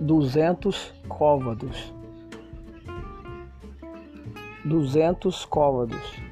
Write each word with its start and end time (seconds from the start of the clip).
duzentos 0.00 0.92
côvados, 1.08 1.92
duzentos 4.64 5.44
côvados. 5.44 6.26